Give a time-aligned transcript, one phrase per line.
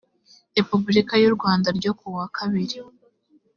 [0.57, 2.77] repubulika y u rwanda ryo kuwa kabiri